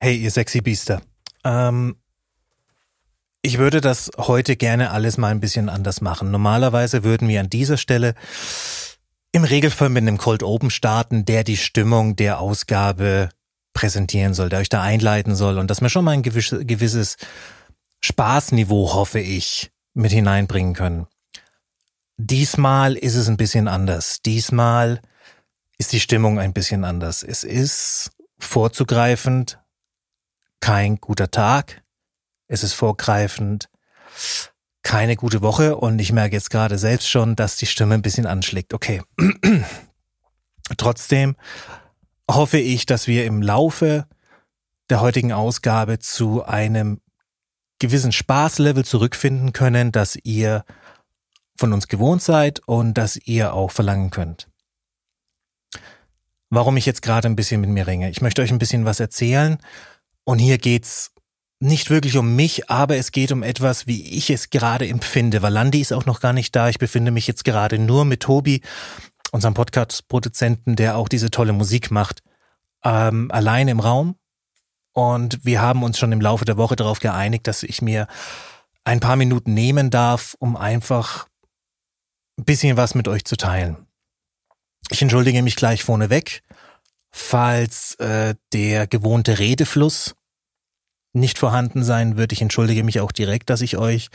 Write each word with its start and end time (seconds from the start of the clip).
Hey, 0.00 0.16
ihr 0.16 0.30
sexy 0.30 0.60
Biester. 0.60 1.02
Ähm, 1.42 1.96
ich 3.42 3.58
würde 3.58 3.80
das 3.80 4.12
heute 4.16 4.54
gerne 4.54 4.92
alles 4.92 5.18
mal 5.18 5.32
ein 5.32 5.40
bisschen 5.40 5.68
anders 5.68 6.00
machen. 6.00 6.30
Normalerweise 6.30 7.02
würden 7.02 7.26
wir 7.26 7.40
an 7.40 7.50
dieser 7.50 7.76
Stelle 7.76 8.14
im 9.32 9.42
Regelfall 9.42 9.88
mit 9.88 10.02
einem 10.02 10.16
Cold 10.16 10.44
Open 10.44 10.70
starten, 10.70 11.24
der 11.24 11.42
die 11.42 11.56
Stimmung 11.56 12.14
der 12.14 12.38
Ausgabe 12.38 13.30
präsentieren 13.72 14.34
soll, 14.34 14.50
der 14.50 14.60
euch 14.60 14.68
da 14.68 14.82
einleiten 14.82 15.34
soll 15.34 15.58
und 15.58 15.68
dass 15.68 15.80
wir 15.80 15.88
schon 15.88 16.04
mal 16.04 16.12
ein 16.12 16.22
gewisses 16.22 17.16
Spaßniveau, 18.00 18.94
hoffe 18.94 19.18
ich, 19.18 19.72
mit 19.94 20.12
hineinbringen 20.12 20.74
können. 20.74 21.08
Diesmal 22.18 22.94
ist 22.94 23.16
es 23.16 23.28
ein 23.28 23.36
bisschen 23.36 23.66
anders. 23.66 24.22
Diesmal 24.22 25.00
ist 25.76 25.92
die 25.92 26.00
Stimmung 26.00 26.38
ein 26.38 26.52
bisschen 26.52 26.84
anders. 26.84 27.24
Es 27.24 27.42
ist 27.42 28.10
vorzugreifend 28.38 29.58
kein 30.60 30.96
guter 30.96 31.30
Tag. 31.30 31.82
Es 32.46 32.62
ist 32.62 32.72
vorgreifend 32.72 33.68
keine 34.82 35.16
gute 35.16 35.42
Woche 35.42 35.76
und 35.76 35.98
ich 35.98 36.12
merke 36.12 36.34
jetzt 36.34 36.50
gerade 36.50 36.78
selbst 36.78 37.08
schon, 37.10 37.36
dass 37.36 37.56
die 37.56 37.66
Stimme 37.66 37.94
ein 37.94 38.02
bisschen 38.02 38.26
anschlägt. 38.26 38.72
Okay. 38.72 39.02
Trotzdem 40.78 41.36
hoffe 42.30 42.58
ich, 42.58 42.86
dass 42.86 43.06
wir 43.06 43.26
im 43.26 43.42
Laufe 43.42 44.06
der 44.88 45.00
heutigen 45.00 45.32
Ausgabe 45.32 45.98
zu 45.98 46.44
einem 46.44 47.00
gewissen 47.78 48.12
Spaßlevel 48.12 48.84
zurückfinden 48.84 49.52
können, 49.52 49.92
dass 49.92 50.16
ihr 50.16 50.64
von 51.58 51.72
uns 51.72 51.88
gewohnt 51.88 52.22
seid 52.22 52.60
und 52.66 52.94
dass 52.94 53.16
ihr 53.16 53.52
auch 53.52 53.70
verlangen 53.70 54.10
könnt. 54.10 54.48
Warum 56.50 56.76
ich 56.76 56.86
jetzt 56.86 57.02
gerade 57.02 57.28
ein 57.28 57.36
bisschen 57.36 57.60
mit 57.60 57.70
mir 57.70 57.86
ringe. 57.86 58.08
Ich 58.10 58.22
möchte 58.22 58.40
euch 58.40 58.50
ein 58.50 58.58
bisschen 58.58 58.86
was 58.86 59.00
erzählen 59.00 59.58
und 60.28 60.38
hier 60.40 60.58
geht's 60.58 61.12
nicht 61.58 61.88
wirklich 61.88 62.18
um 62.18 62.36
mich, 62.36 62.68
aber 62.68 62.98
es 62.98 63.12
geht 63.12 63.32
um 63.32 63.42
etwas, 63.42 63.86
wie 63.86 64.10
ich 64.10 64.28
es 64.28 64.50
gerade 64.50 64.86
empfinde. 64.86 65.40
Valandi 65.40 65.80
ist 65.80 65.90
auch 65.90 66.04
noch 66.04 66.20
gar 66.20 66.34
nicht 66.34 66.54
da. 66.54 66.68
Ich 66.68 66.78
befinde 66.78 67.10
mich 67.10 67.26
jetzt 67.26 67.46
gerade 67.46 67.78
nur 67.78 68.04
mit 68.04 68.24
Tobi, 68.24 68.60
unserem 69.32 69.54
Podcast-Produzenten, 69.54 70.76
der 70.76 70.98
auch 70.98 71.08
diese 71.08 71.30
tolle 71.30 71.54
Musik 71.54 71.90
macht, 71.90 72.22
ähm, 72.84 73.30
allein 73.30 73.68
im 73.68 73.80
Raum. 73.80 74.16
Und 74.92 75.46
wir 75.46 75.62
haben 75.62 75.82
uns 75.82 75.98
schon 75.98 76.12
im 76.12 76.20
Laufe 76.20 76.44
der 76.44 76.58
Woche 76.58 76.76
darauf 76.76 77.00
geeinigt, 77.00 77.46
dass 77.46 77.62
ich 77.62 77.80
mir 77.80 78.06
ein 78.84 79.00
paar 79.00 79.16
Minuten 79.16 79.54
nehmen 79.54 79.88
darf, 79.88 80.36
um 80.40 80.58
einfach 80.58 81.26
ein 82.38 82.44
bisschen 82.44 82.76
was 82.76 82.94
mit 82.94 83.08
euch 83.08 83.24
zu 83.24 83.38
teilen. 83.38 83.86
Ich 84.90 85.00
entschuldige 85.00 85.42
mich 85.42 85.56
gleich 85.56 85.82
vorneweg, 85.84 86.42
falls 87.10 87.94
äh, 87.94 88.34
der 88.52 88.86
gewohnte 88.86 89.38
Redefluss 89.38 90.14
nicht 91.18 91.38
vorhanden 91.38 91.84
sein 91.84 92.16
wird. 92.16 92.32
Ich 92.32 92.42
entschuldige 92.42 92.84
mich 92.84 93.00
auch 93.00 93.12
direkt, 93.12 93.50
dass 93.50 93.60
ich 93.60 93.76
euch 93.76 94.08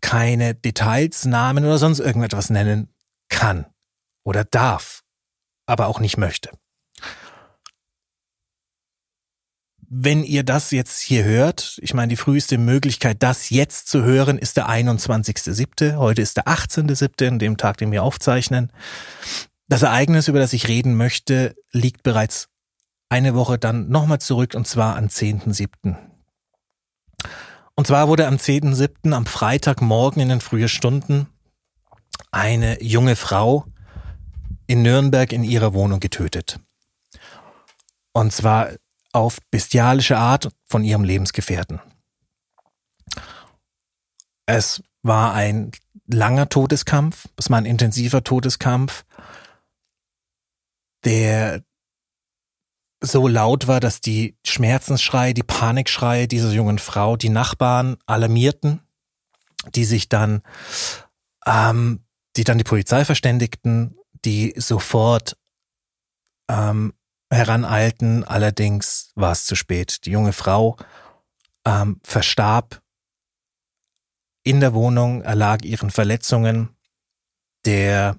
keine 0.00 0.54
Details, 0.54 1.24
Namen 1.24 1.64
oder 1.64 1.78
sonst 1.78 2.00
irgendetwas 2.00 2.50
nennen 2.50 2.88
kann 3.28 3.66
oder 4.24 4.44
darf, 4.44 5.02
aber 5.66 5.86
auch 5.86 6.00
nicht 6.00 6.18
möchte. 6.18 6.50
Wenn 9.94 10.24
ihr 10.24 10.42
das 10.42 10.70
jetzt 10.70 11.00
hier 11.00 11.24
hört, 11.24 11.78
ich 11.82 11.92
meine, 11.92 12.08
die 12.08 12.16
früheste 12.16 12.56
Möglichkeit, 12.56 13.22
das 13.22 13.50
jetzt 13.50 13.88
zu 13.88 14.02
hören, 14.02 14.38
ist 14.38 14.56
der 14.56 14.68
21.07. 14.68 15.96
Heute 15.96 16.22
ist 16.22 16.38
der 16.38 16.46
18.07., 16.46 17.28
an 17.28 17.38
dem 17.38 17.58
Tag, 17.58 17.76
den 17.76 17.92
wir 17.92 18.02
aufzeichnen. 18.02 18.72
Das 19.68 19.82
Ereignis, 19.82 20.28
über 20.28 20.38
das 20.38 20.54
ich 20.54 20.66
reden 20.66 20.96
möchte, 20.96 21.54
liegt 21.72 22.02
bereits 22.02 22.48
eine 23.12 23.34
Woche 23.34 23.58
dann 23.58 23.90
nochmal 23.90 24.20
zurück 24.22 24.54
und 24.54 24.66
zwar 24.66 24.96
am 24.96 25.04
10.7. 25.04 25.96
Und 27.74 27.86
zwar 27.86 28.08
wurde 28.08 28.26
am 28.26 28.36
10.7. 28.36 29.12
am 29.12 29.26
Freitagmorgen 29.26 30.22
in 30.22 30.30
den 30.30 30.40
frühen 30.40 30.70
Stunden 30.70 31.26
eine 32.30 32.82
junge 32.82 33.14
Frau 33.14 33.66
in 34.66 34.80
Nürnberg 34.80 35.30
in 35.30 35.44
ihrer 35.44 35.74
Wohnung 35.74 36.00
getötet. 36.00 36.58
Und 38.14 38.32
zwar 38.32 38.70
auf 39.12 39.36
bestialische 39.50 40.16
Art 40.16 40.48
von 40.64 40.82
ihrem 40.82 41.04
Lebensgefährten. 41.04 41.82
Es 44.46 44.82
war 45.02 45.34
ein 45.34 45.72
langer 46.06 46.48
Todeskampf, 46.48 47.28
es 47.36 47.50
war 47.50 47.58
ein 47.58 47.66
intensiver 47.66 48.24
Todeskampf, 48.24 49.04
der 51.04 51.62
so 53.02 53.26
laut 53.28 53.66
war, 53.66 53.80
dass 53.80 54.00
die 54.00 54.36
Schmerzensschreie, 54.46 55.34
die 55.34 55.42
Panikschreie 55.42 56.28
dieser 56.28 56.52
jungen 56.52 56.78
Frau 56.78 57.16
die 57.16 57.28
Nachbarn 57.28 57.96
alarmierten, 58.06 58.80
die 59.74 59.84
sich 59.84 60.08
dann, 60.08 60.42
ähm, 61.44 62.04
die 62.36 62.44
dann 62.44 62.58
die 62.58 62.64
Polizei 62.64 63.04
verständigten, 63.04 63.96
die 64.24 64.54
sofort 64.56 65.36
ähm, 66.48 66.94
heraneilten. 67.30 68.24
Allerdings 68.24 69.10
war 69.16 69.32
es 69.32 69.44
zu 69.44 69.56
spät. 69.56 70.06
Die 70.06 70.10
junge 70.10 70.32
Frau 70.32 70.76
ähm, 71.66 72.00
verstarb 72.04 72.80
in 74.44 74.60
der 74.60 74.74
Wohnung, 74.74 75.22
erlag 75.22 75.64
ihren 75.64 75.90
Verletzungen. 75.90 76.70
Der 77.64 78.16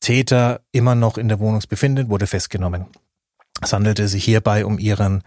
Täter 0.00 0.60
immer 0.72 0.94
noch 0.94 1.18
in 1.18 1.28
der 1.28 1.40
Wohnung 1.40 1.62
befindet, 1.68 2.08
wurde 2.08 2.26
festgenommen. 2.26 2.86
Es 3.60 3.72
handelte 3.72 4.08
sich 4.08 4.24
hierbei 4.24 4.64
um 4.64 4.78
ihren 4.78 5.22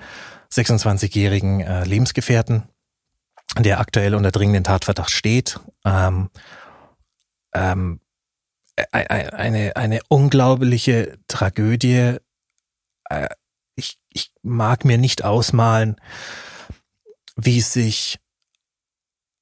26-jährigen 0.51 1.61
äh, 1.61 1.83
Lebensgefährten, 1.83 2.63
der 3.57 3.79
aktuell 3.79 4.15
unter 4.15 4.31
dringenden 4.31 4.63
Tatverdacht 4.63 5.11
steht. 5.11 5.59
Ähm, 5.85 6.29
ähm, 7.53 7.99
eine, 8.91 9.75
eine 9.75 9.99
unglaubliche 10.07 11.17
Tragödie. 11.27 12.17
Äh, 13.09 13.29
ich, 13.75 13.99
ich 14.09 14.31
mag 14.41 14.85
mir 14.85 14.97
nicht 14.97 15.23
ausmalen, 15.23 15.97
wie 17.35 17.59
es 17.59 17.73
sich 17.73 18.19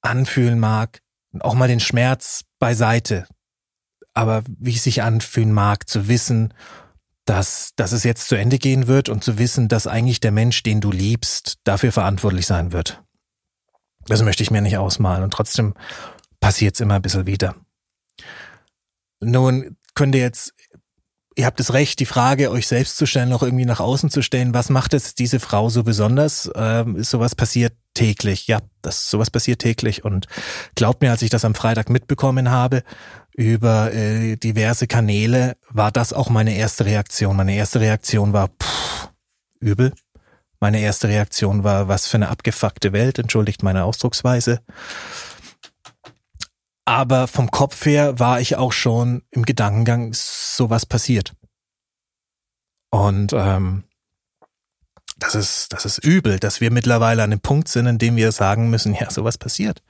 anfühlen 0.02 0.58
mag, 0.58 1.00
auch 1.40 1.54
mal 1.54 1.68
den 1.68 1.80
Schmerz 1.80 2.44
beiseite, 2.58 3.26
aber 4.14 4.42
wie 4.46 4.74
es 4.74 4.84
sich 4.84 5.02
anfühlen 5.02 5.52
mag, 5.52 5.88
zu 5.88 6.08
wissen, 6.08 6.54
dass, 7.30 7.74
dass 7.76 7.92
es 7.92 8.02
jetzt 8.02 8.26
zu 8.26 8.34
Ende 8.34 8.58
gehen 8.58 8.88
wird 8.88 9.08
und 9.08 9.22
zu 9.22 9.38
wissen, 9.38 9.68
dass 9.68 9.86
eigentlich 9.86 10.18
der 10.18 10.32
Mensch, 10.32 10.64
den 10.64 10.80
du 10.80 10.90
liebst, 10.90 11.58
dafür 11.62 11.92
verantwortlich 11.92 12.44
sein 12.44 12.72
wird. 12.72 13.04
Das 14.08 14.24
möchte 14.24 14.42
ich 14.42 14.50
mir 14.50 14.60
nicht 14.60 14.78
ausmalen 14.78 15.22
und 15.22 15.32
trotzdem 15.32 15.74
passiert 16.40 16.74
es 16.74 16.80
immer 16.80 16.94
ein 16.94 17.02
bisschen 17.02 17.26
wieder. 17.26 17.54
Nun 19.20 19.76
könnt 19.94 20.16
ihr 20.16 20.22
jetzt, 20.22 20.54
ihr 21.36 21.46
habt 21.46 21.60
das 21.60 21.72
Recht, 21.72 22.00
die 22.00 22.06
Frage 22.06 22.50
euch 22.50 22.66
selbst 22.66 22.96
zu 22.96 23.06
stellen, 23.06 23.32
auch 23.32 23.44
irgendwie 23.44 23.64
nach 23.64 23.78
außen 23.78 24.10
zu 24.10 24.22
stellen, 24.22 24.52
was 24.52 24.68
macht 24.68 24.92
jetzt 24.92 25.20
diese 25.20 25.38
Frau 25.38 25.68
so 25.68 25.84
besonders? 25.84 26.50
Ähm, 26.56 27.00
sowas 27.00 27.36
passiert 27.36 27.74
täglich, 27.94 28.48
ja, 28.48 28.58
das 28.82 29.08
sowas 29.08 29.30
passiert 29.30 29.60
täglich 29.60 30.04
und 30.04 30.26
glaubt 30.74 31.00
mir, 31.00 31.12
als 31.12 31.22
ich 31.22 31.30
das 31.30 31.44
am 31.44 31.54
Freitag 31.54 31.90
mitbekommen 31.90 32.50
habe, 32.50 32.82
über 33.34 33.92
äh, 33.92 34.36
diverse 34.36 34.86
Kanäle 34.86 35.56
war 35.68 35.90
das 35.90 36.12
auch 36.12 36.30
meine 36.30 36.56
erste 36.56 36.84
Reaktion. 36.84 37.36
Meine 37.36 37.54
erste 37.54 37.80
Reaktion 37.80 38.32
war 38.32 38.48
pff, 38.48 39.08
übel. 39.60 39.92
Meine 40.58 40.80
erste 40.80 41.08
Reaktion 41.08 41.64
war, 41.64 41.88
was 41.88 42.06
für 42.06 42.18
eine 42.18 42.28
abgefuckte 42.28 42.92
Welt, 42.92 43.18
entschuldigt 43.18 43.62
meine 43.62 43.84
Ausdrucksweise. 43.84 44.60
Aber 46.84 47.28
vom 47.28 47.50
Kopf 47.50 47.86
her 47.86 48.18
war 48.18 48.40
ich 48.40 48.56
auch 48.56 48.72
schon 48.72 49.22
im 49.30 49.44
Gedankengang, 49.44 50.12
sowas 50.12 50.84
passiert. 50.84 51.32
Und 52.90 53.32
ähm, 53.32 53.84
das 55.18 55.34
ist, 55.34 55.72
das 55.72 55.84
ist 55.84 55.98
übel, 55.98 56.38
dass 56.38 56.60
wir 56.60 56.70
mittlerweile 56.70 57.22
an 57.22 57.30
dem 57.30 57.40
Punkt 57.40 57.68
sind, 57.68 57.86
in 57.86 57.98
dem 57.98 58.16
wir 58.16 58.32
sagen 58.32 58.68
müssen, 58.70 58.94
ja, 58.94 59.10
sowas 59.10 59.38
passiert 59.38 59.82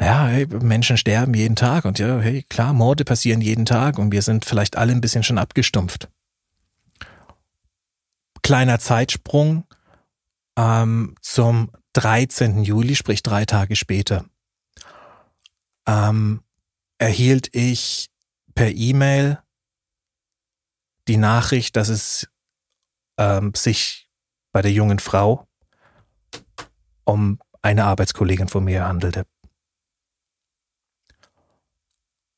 ja, 0.00 0.26
hey, 0.26 0.46
Menschen 0.46 0.96
sterben 0.96 1.34
jeden 1.34 1.56
Tag 1.56 1.84
und 1.84 1.98
ja, 1.98 2.18
hey, 2.18 2.42
klar, 2.48 2.72
Morde 2.72 3.04
passieren 3.04 3.40
jeden 3.40 3.64
Tag 3.64 3.98
und 3.98 4.12
wir 4.12 4.22
sind 4.22 4.44
vielleicht 4.44 4.76
alle 4.76 4.92
ein 4.92 5.00
bisschen 5.00 5.22
schon 5.22 5.38
abgestumpft. 5.38 6.08
Kleiner 8.42 8.78
Zeitsprung 8.78 9.64
ähm, 10.56 11.14
zum 11.20 11.70
13. 11.94 12.64
Juli, 12.64 12.96
sprich 12.96 13.22
drei 13.22 13.44
Tage 13.44 13.76
später, 13.76 14.24
ähm, 15.86 16.42
erhielt 16.98 17.54
ich 17.54 18.10
per 18.54 18.70
E-Mail 18.70 19.38
die 21.08 21.16
Nachricht, 21.16 21.76
dass 21.76 21.88
es 21.88 22.28
ähm, 23.18 23.52
sich 23.54 24.08
bei 24.52 24.62
der 24.62 24.72
jungen 24.72 24.98
Frau 24.98 25.46
um 27.04 27.38
eine 27.62 27.84
Arbeitskollegin 27.84 28.48
von 28.48 28.64
mir 28.64 28.86
handelte. 28.86 29.24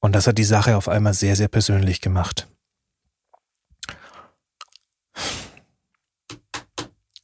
Und 0.04 0.12
das 0.12 0.26
hat 0.26 0.36
die 0.36 0.44
Sache 0.44 0.76
auf 0.76 0.90
einmal 0.90 1.14
sehr, 1.14 1.34
sehr 1.34 1.48
persönlich 1.48 2.02
gemacht. 2.02 2.46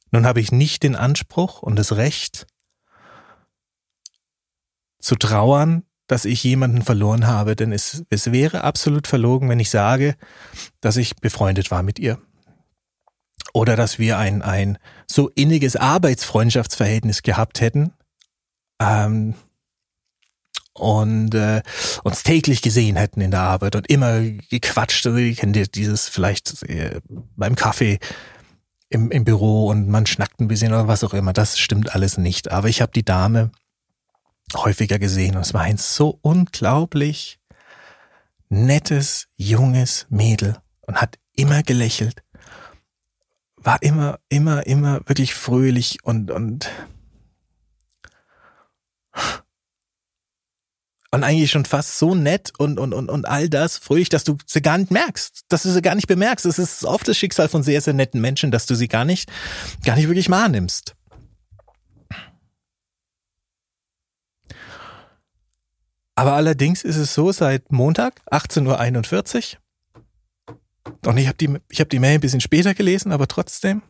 Nun 0.09 0.25
habe 0.25 0.39
ich 0.39 0.51
nicht 0.51 0.81
den 0.81 0.95
Anspruch 0.95 1.61
und 1.61 1.75
das 1.75 1.95
Recht 1.95 2.47
zu 4.99 5.13
trauern, 5.15 5.83
dass 6.07 6.25
ich 6.25 6.43
jemanden 6.43 6.81
verloren 6.81 7.27
habe, 7.27 7.55
denn 7.55 7.71
es, 7.71 8.03
es 8.09 8.31
wäre 8.31 8.63
absolut 8.63 9.05
verlogen, 9.05 9.47
wenn 9.47 9.59
ich 9.59 9.69
sage, 9.69 10.15
dass 10.79 10.97
ich 10.97 11.15
befreundet 11.17 11.69
war 11.69 11.83
mit 11.83 11.99
ihr. 11.99 12.19
Oder 13.53 13.75
dass 13.75 13.99
wir 13.99 14.17
ein, 14.17 14.41
ein 14.41 14.79
so 15.05 15.29
inniges 15.29 15.75
Arbeitsfreundschaftsverhältnis 15.75 17.21
gehabt 17.21 17.61
hätten 17.61 17.93
ähm, 18.79 19.35
und 20.73 21.33
äh, 21.35 21.61
uns 22.03 22.23
täglich 22.23 22.61
gesehen 22.61 22.95
hätten 22.95 23.21
in 23.21 23.31
der 23.31 23.41
Arbeit 23.41 23.75
und 23.75 23.89
immer 23.89 24.21
gequatscht. 24.21 25.05
Also, 25.05 25.17
ihr 25.17 25.35
kennt 25.35 25.75
dieses 25.75 26.07
vielleicht 26.09 26.63
äh, 26.63 27.01
beim 27.35 27.55
Kaffee 27.55 27.99
im, 28.89 29.11
im 29.11 29.23
Büro 29.23 29.67
und 29.67 29.87
man 29.87 30.05
schnackt 30.05 30.39
ein 30.39 30.47
bisschen 30.47 30.73
oder 30.73 30.87
was 30.87 31.03
auch 31.03 31.13
immer. 31.13 31.33
Das 31.33 31.59
stimmt 31.59 31.95
alles 31.95 32.17
nicht. 32.17 32.51
Aber 32.51 32.67
ich 32.67 32.81
habe 32.81 32.91
die 32.93 33.05
Dame 33.05 33.51
häufiger 34.55 34.99
gesehen 34.99 35.35
und 35.35 35.41
es 35.41 35.53
war 35.53 35.61
ein 35.61 35.77
so 35.77 36.19
unglaublich 36.21 37.39
nettes, 38.49 39.27
junges 39.37 40.07
Mädel 40.09 40.57
und 40.81 40.97
hat 40.97 41.17
immer 41.33 41.63
gelächelt, 41.63 42.23
war 43.55 43.81
immer, 43.81 44.19
immer, 44.27 44.65
immer 44.67 44.99
wirklich 45.07 45.33
fröhlich 45.33 46.03
und, 46.03 46.31
und, 46.31 46.69
und 51.11 51.23
eigentlich 51.23 51.51
schon 51.51 51.65
fast 51.65 51.99
so 51.99 52.15
nett 52.15 52.53
und, 52.57 52.79
und, 52.79 52.93
und, 52.93 53.09
und 53.09 53.25
all 53.25 53.49
das 53.49 53.77
fröhlich, 53.77 54.09
dass 54.09 54.23
du 54.23 54.37
sie 54.45 54.61
gar 54.61 54.77
nicht 54.77 54.91
merkst, 54.91 55.45
dass 55.49 55.63
du 55.63 55.69
sie 55.69 55.81
gar 55.81 55.95
nicht 55.95 56.07
bemerkst. 56.07 56.45
Es 56.45 56.57
ist 56.57 56.85
oft 56.85 57.07
das 57.07 57.17
Schicksal 57.17 57.49
von 57.49 57.63
sehr, 57.63 57.81
sehr 57.81 57.93
netten 57.93 58.21
Menschen, 58.21 58.49
dass 58.49 58.65
du 58.65 58.75
sie 58.75 58.87
gar 58.87 59.03
nicht, 59.03 59.29
gar 59.83 59.97
nicht 59.97 60.07
wirklich 60.07 60.29
wahrnimmst. 60.29 60.95
Aber 66.15 66.33
allerdings 66.33 66.83
ist 66.83 66.97
es 66.97 67.13
so, 67.13 67.31
seit 67.31 67.71
Montag, 67.71 68.21
18.41 68.29 69.55
Uhr, 69.55 69.61
und 71.05 71.17
ich 71.17 71.27
habe 71.27 71.37
die, 71.37 71.57
ich 71.69 71.81
hab 71.81 71.89
die 71.89 71.99
Mail 71.99 72.15
ein 72.15 72.21
bisschen 72.21 72.41
später 72.41 72.73
gelesen, 72.73 73.11
aber 73.11 73.27
trotzdem 73.27 73.81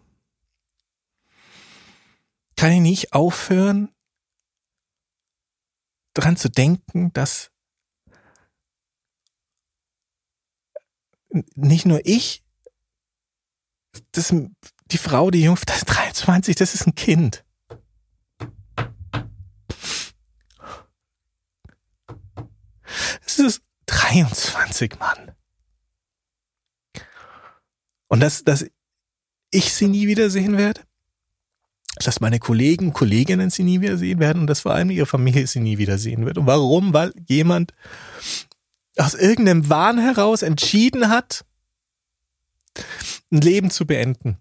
kann 2.55 2.71
ich 2.71 2.81
nicht 2.81 3.13
aufhören, 3.13 3.89
dran 6.13 6.37
zu 6.37 6.49
denken, 6.49 7.13
dass 7.13 7.51
nicht 11.55 11.85
nur 11.85 12.01
ich, 12.03 12.43
das, 14.11 14.33
die 14.87 14.97
Frau, 14.97 15.31
die 15.31 15.43
Jungfrau, 15.43 15.65
das 15.65 15.77
ist 15.83 15.85
23, 15.85 16.55
das 16.55 16.73
ist 16.73 16.87
ein 16.87 16.95
Kind. 16.95 17.45
Es 23.25 23.39
ist 23.39 23.61
23, 23.85 24.99
Mann. 24.99 25.31
Und 28.07 28.19
dass, 28.19 28.43
dass 28.43 28.65
ich 29.51 29.73
sie 29.73 29.87
nie 29.87 30.07
wiedersehen 30.07 30.57
werde, 30.57 30.81
dass 31.95 32.21
meine 32.21 32.39
Kollegen, 32.39 32.93
Kolleginnen 32.93 33.49
sie 33.49 33.63
nie 33.63 33.81
wiedersehen 33.81 34.19
werden 34.19 34.41
und 34.41 34.47
dass 34.47 34.61
vor 34.61 34.73
allem 34.73 34.89
ihre 34.89 35.05
Familie 35.05 35.45
sie 35.47 35.59
nie 35.59 35.77
wiedersehen 35.77 36.25
wird. 36.25 36.37
Und 36.37 36.47
warum? 36.47 36.93
Weil 36.93 37.13
jemand 37.27 37.73
aus 38.97 39.13
irgendeinem 39.13 39.69
Wahn 39.69 39.99
heraus 39.99 40.41
entschieden 40.41 41.09
hat, 41.09 41.45
ein 43.31 43.41
Leben 43.41 43.71
zu 43.71 43.85
beenden. 43.85 44.37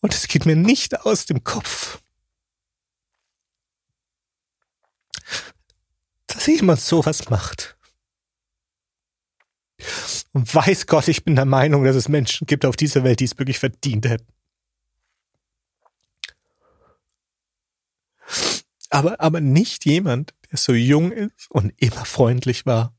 Und 0.00 0.14
es 0.14 0.28
geht 0.28 0.46
mir 0.46 0.56
nicht 0.56 1.00
aus 1.00 1.26
dem 1.26 1.42
Kopf, 1.42 2.00
dass 6.28 6.46
jemand 6.46 6.80
sowas 6.80 7.28
macht. 7.28 7.75
Und 10.32 10.54
weiß 10.54 10.86
Gott, 10.86 11.08
ich 11.08 11.24
bin 11.24 11.36
der 11.36 11.44
Meinung, 11.44 11.84
dass 11.84 11.96
es 11.96 12.08
Menschen 12.08 12.46
gibt 12.46 12.64
auf 12.64 12.76
dieser 12.76 13.04
Welt, 13.04 13.20
die 13.20 13.24
es 13.24 13.38
wirklich 13.38 13.58
verdient 13.58 14.06
hätten. 14.06 14.32
Aber, 18.90 19.20
aber 19.20 19.40
nicht 19.40 19.84
jemand, 19.84 20.34
der 20.50 20.58
so 20.58 20.72
jung 20.72 21.12
ist 21.12 21.50
und 21.50 21.72
immer 21.76 22.04
freundlich 22.04 22.66
war. 22.66 22.94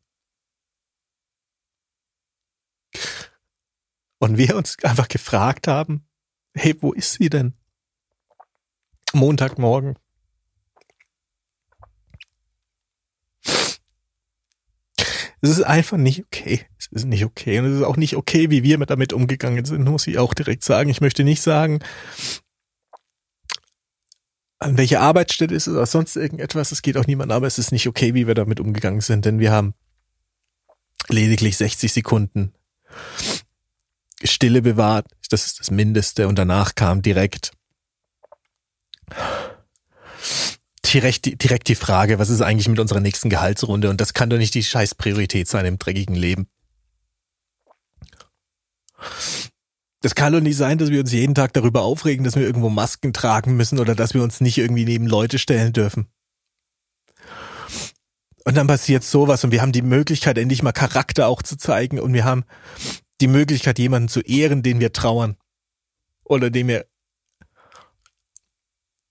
Und 4.20 4.38
wir 4.38 4.56
uns 4.56 4.84
einfach 4.84 5.08
gefragt 5.08 5.68
haben, 5.68 6.08
hey, 6.54 6.76
wo 6.82 6.92
ist 6.94 7.14
sie 7.14 7.30
denn? 7.30 7.54
Montagmorgen. 9.14 9.98
Es 15.42 15.50
ist 15.50 15.62
einfach 15.62 15.98
nicht 15.98 16.24
okay. 16.24 16.66
Es 16.80 16.88
ist 16.88 17.06
nicht 17.06 17.24
okay. 17.24 17.60
Und 17.60 17.66
es 17.66 17.78
ist 17.78 17.84
auch 17.84 17.98
nicht 17.98 18.16
okay, 18.16 18.50
wie 18.50 18.63
wir 18.63 18.78
damit 18.80 19.13
umgegangen 19.13 19.66
sind, 19.66 19.88
muss 19.88 20.07
ich 20.07 20.18
auch 20.18 20.34
direkt 20.34 20.63
sagen. 20.63 20.89
Ich 20.89 21.01
möchte 21.01 21.24
nicht 21.24 21.42
sagen, 21.42 21.80
an 24.60 24.78
welcher 24.78 25.01
Arbeitsstätte 25.01 25.54
ist 25.54 25.68
es 25.68 25.74
oder 25.74 25.86
sonst 25.86 26.16
irgendetwas. 26.16 26.72
Es 26.72 26.81
geht 26.81 26.98
auch 26.98 27.06
niemand, 27.06 27.31
aber 27.31 27.45
es 27.45 27.60
ist 27.60 27.72
nicht 27.72 27.88
okay, 27.88 28.13
wie 28.16 28.25
wir 28.25 28.34
damit 28.34 28.60
umgegangen 28.60 29.01
sind, 29.01 29.25
denn 29.25 29.39
wir 29.39 29.51
haben 29.51 29.75
lediglich 31.10 31.57
60 31.57 31.94
Sekunden 31.94 32.54
Stille 34.24 34.63
bewahrt. 34.63 35.06
Das 35.30 35.45
ist 35.45 35.60
das 35.60 35.72
Mindeste. 35.72 36.28
Und 36.28 36.40
danach 36.40 36.74
kam 36.74 37.01
direkt, 37.01 37.51
direkt, 40.94 41.44
direkt 41.44 41.68
die 41.68 41.75
Frage, 41.75 42.19
was 42.19 42.30
ist 42.30 42.42
eigentlich 42.42 42.69
mit 42.69 42.80
unserer 42.80 43.00
nächsten 43.00 43.30
Gehaltsrunde? 43.30 43.89
Und 43.89 44.01
das 44.01 44.13
kann 44.13 44.30
doch 44.30 44.38
nicht 44.38 44.54
die 44.54 44.63
scheiß 44.63 44.95
Priorität 44.95 45.48
sein 45.48 45.66
im 45.66 45.80
dreckigen 45.80 46.16
Leben. 46.16 46.48
Das 50.01 50.16
kann 50.16 50.34
doch 50.34 50.42
nicht 50.42 50.57
sein, 50.57 50.78
dass 50.78 50.89
wir 50.89 51.00
uns 51.00 51.12
jeden 51.12 51.36
Tag 51.36 51.54
darüber 51.54 51.81
aufregen, 51.81 52.24
dass 52.24 52.36
wir 52.36 52.44
irgendwo 52.44 52.69
Masken 52.69 53.13
tragen 53.13 53.56
müssen 53.56 53.80
oder 53.80 53.95
dass 53.95 54.13
wir 54.13 54.24
uns 54.24 54.42
nicht 54.42 54.57
irgendwie 54.57 54.86
neben 54.86 55.07
Leute 55.07 55.39
stellen 55.39 55.74
dürfen. 55.74 56.07
Und 58.45 58.56
dann 58.56 58.68
passiert 58.68 59.04
sowas 59.04 59.44
und 59.44 59.51
wir 59.51 59.62
haben 59.62 59.74
die 59.74 59.81
Möglichkeit, 59.81 60.38
endlich 60.38 60.63
mal 60.63 60.72
Charakter 60.72 61.28
auch 61.28 61.42
zu 61.42 61.57
zeigen 61.57 62.00
und 62.00 62.13
wir 62.13 62.24
haben 62.24 62.45
die 63.19 63.28
Möglichkeit, 63.28 63.80
jemanden 63.80 64.07
zu 64.07 64.21
ehren, 64.21 64.64
den 64.64 64.80
wir 64.80 64.94
trauern. 64.94 65.35
Oder 66.23 66.50
dem 66.50 66.68
wir 66.68 66.85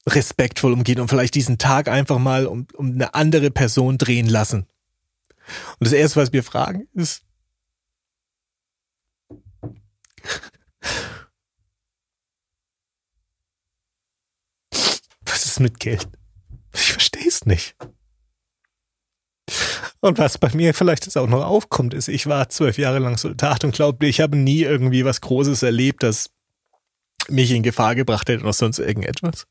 respektvoll 0.09 0.73
umgehen 0.73 1.01
und 1.01 1.09
vielleicht 1.09 1.35
diesen 1.35 1.59
Tag 1.59 1.89
einfach 1.89 2.19
mal 2.19 2.47
um, 2.47 2.67
um 2.75 2.93
eine 2.93 3.15
andere 3.15 3.51
Person 3.51 3.99
drehen 3.99 4.29
lassen. 4.29 4.67
Und 5.79 5.87
das 5.87 5.93
erste, 5.93 6.21
was 6.21 6.33
wir 6.33 6.43
fragen, 6.43 6.89
ist, 6.95 7.23
was 15.25 15.47
ist 15.47 15.61
mit 15.61 15.79
Geld? 15.81 16.09
Ich 16.75 16.93
verstehe 16.93 17.27
es 17.27 17.47
nicht. 17.47 17.77
Und 20.01 20.19
was 20.19 20.39
bei 20.39 20.51
mir 20.55 20.75
vielleicht 20.75 21.07
jetzt 21.07 21.17
auch 21.17 21.27
noch 21.27 21.45
aufkommt, 21.45 21.95
ist, 21.95 22.09
ich 22.09 22.27
war 22.27 22.49
zwölf 22.49 22.79
Jahre 22.79 22.99
lang 22.99 23.17
Soldat 23.17 23.65
und 23.65 23.75
glaube, 23.75 24.07
ich 24.07 24.21
habe 24.21 24.37
nie 24.37 24.63
irgendwie 24.63 25.05
was 25.05 25.21
Großes 25.21 25.63
erlebt, 25.63 26.03
das 26.03 26.31
mich 27.29 27.51
in 27.51 27.63
Gefahr 27.63 27.95
gebracht 27.95 28.29
hätte 28.29 28.43
oder 28.43 28.53
sonst 28.53 28.79
irgendetwas. 28.79 29.47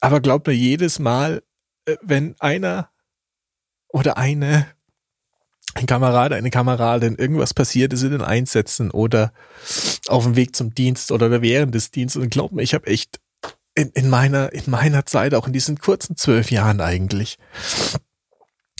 Aber 0.00 0.20
glaubt 0.20 0.46
mir 0.46 0.54
jedes 0.54 0.98
Mal, 0.98 1.42
äh, 1.84 1.96
wenn 2.02 2.34
einer 2.40 2.90
oder 3.88 4.16
eine, 4.16 4.66
ein 5.74 5.86
Kamerad, 5.86 6.32
eine 6.32 6.50
Kameradin, 6.50 7.16
irgendwas 7.16 7.54
passiert 7.54 7.92
ist 7.92 8.02
in 8.02 8.12
den 8.12 8.22
Einsätzen 8.22 8.90
oder 8.90 9.32
auf 10.08 10.24
dem 10.24 10.36
Weg 10.36 10.56
zum 10.56 10.74
Dienst 10.74 11.12
oder 11.12 11.42
während 11.42 11.74
des 11.74 11.90
Dienstes, 11.90 12.22
und 12.22 12.30
glaubt 12.30 12.52
mir, 12.52 12.62
ich 12.62 12.74
habe 12.74 12.86
echt 12.86 13.20
in, 13.74 13.90
in 13.90 14.08
meiner, 14.08 14.52
in 14.52 14.70
meiner 14.70 15.06
Zeit, 15.06 15.34
auch 15.34 15.46
in 15.46 15.52
diesen 15.52 15.78
kurzen 15.78 16.16
zwölf 16.16 16.50
Jahren 16.50 16.80
eigentlich, 16.80 17.38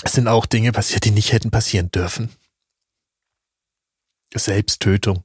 sind 0.04 0.28
auch 0.28 0.46
Dinge 0.46 0.72
passiert, 0.72 1.04
die 1.04 1.10
nicht 1.10 1.32
hätten 1.32 1.50
passieren 1.50 1.90
dürfen. 1.90 2.30
Selbsttötung. 4.34 5.24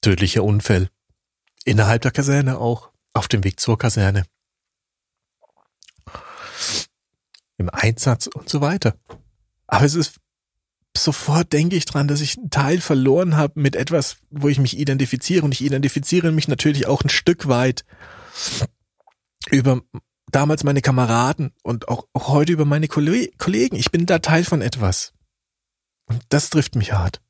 Tödlicher 0.00 0.42
Unfall. 0.42 0.90
Innerhalb 1.64 2.02
der 2.02 2.10
Kaserne 2.10 2.58
auch. 2.58 2.90
Auf 3.12 3.26
dem 3.26 3.42
Weg 3.42 3.58
zur 3.58 3.76
Kaserne. 3.76 4.24
Im 7.58 7.68
Einsatz 7.70 8.28
und 8.28 8.48
so 8.48 8.60
weiter. 8.60 8.96
Aber 9.66 9.84
es 9.84 9.94
ist 9.94 10.20
sofort 10.96 11.52
denke 11.52 11.76
ich 11.76 11.84
dran, 11.84 12.08
dass 12.08 12.20
ich 12.20 12.36
einen 12.38 12.50
Teil 12.50 12.80
verloren 12.80 13.36
habe 13.36 13.60
mit 13.60 13.76
etwas, 13.76 14.16
wo 14.30 14.48
ich 14.48 14.58
mich 14.58 14.78
identifiziere. 14.78 15.44
Und 15.44 15.52
ich 15.52 15.62
identifiziere 15.62 16.32
mich 16.32 16.48
natürlich 16.48 16.86
auch 16.86 17.02
ein 17.02 17.08
Stück 17.08 17.48
weit 17.48 17.84
über 19.50 19.80
damals 20.30 20.64
meine 20.64 20.82
Kameraden 20.82 21.52
und 21.62 21.88
auch, 21.88 22.06
auch 22.12 22.28
heute 22.28 22.52
über 22.52 22.64
meine 22.64 22.88
Kollegen. 22.88 23.76
Ich 23.76 23.90
bin 23.90 24.06
da 24.06 24.18
Teil 24.18 24.44
von 24.44 24.62
etwas. 24.62 25.12
Und 26.06 26.22
das 26.28 26.50
trifft 26.50 26.76
mich 26.76 26.92
hart. 26.92 27.20